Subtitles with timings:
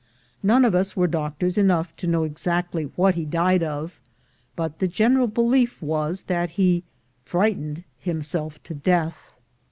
[0.41, 4.01] None of us were doctors enough to know exactly what he died of,
[4.55, 6.83] but the general belief was that he
[7.23, 9.33] frightened himself to death.